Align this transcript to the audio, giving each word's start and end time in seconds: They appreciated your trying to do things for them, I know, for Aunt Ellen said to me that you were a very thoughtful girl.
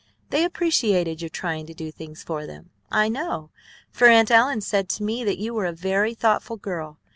They 0.31 0.43
appreciated 0.43 1.21
your 1.21 1.29
trying 1.29 1.67
to 1.67 1.75
do 1.75 1.91
things 1.91 2.23
for 2.23 2.47
them, 2.47 2.71
I 2.89 3.07
know, 3.07 3.51
for 3.91 4.07
Aunt 4.07 4.31
Ellen 4.31 4.61
said 4.61 4.89
to 4.89 5.03
me 5.03 5.23
that 5.23 5.37
you 5.37 5.53
were 5.53 5.65
a 5.67 5.73
very 5.73 6.15
thoughtful 6.15 6.57
girl. 6.57 6.97